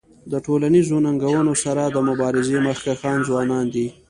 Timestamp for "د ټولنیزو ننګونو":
0.31-1.53